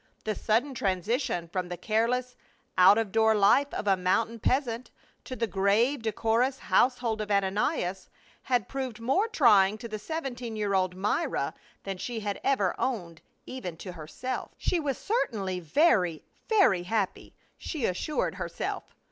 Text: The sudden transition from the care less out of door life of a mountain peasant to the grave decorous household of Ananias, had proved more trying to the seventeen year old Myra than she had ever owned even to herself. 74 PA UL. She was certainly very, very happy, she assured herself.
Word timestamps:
The 0.23 0.33
sudden 0.33 0.73
transition 0.73 1.47
from 1.47 1.69
the 1.69 1.77
care 1.77 2.09
less 2.09 2.35
out 2.75 2.97
of 2.97 3.11
door 3.11 3.35
life 3.35 3.71
of 3.71 3.85
a 3.85 3.95
mountain 3.95 4.39
peasant 4.39 4.89
to 5.25 5.35
the 5.35 5.45
grave 5.45 6.01
decorous 6.01 6.57
household 6.57 7.21
of 7.21 7.29
Ananias, 7.29 8.09
had 8.41 8.67
proved 8.67 8.99
more 8.99 9.27
trying 9.27 9.77
to 9.77 9.87
the 9.87 9.99
seventeen 9.99 10.55
year 10.55 10.73
old 10.73 10.95
Myra 10.95 11.53
than 11.83 11.99
she 11.99 12.21
had 12.21 12.41
ever 12.43 12.73
owned 12.79 13.21
even 13.45 13.77
to 13.77 13.91
herself. 13.91 14.49
74 14.53 14.53
PA 14.53 14.53
UL. 14.55 14.57
She 14.57 14.79
was 14.79 14.97
certainly 14.97 15.59
very, 15.59 16.23
very 16.49 16.81
happy, 16.81 17.35
she 17.55 17.85
assured 17.85 18.33
herself. 18.33 18.95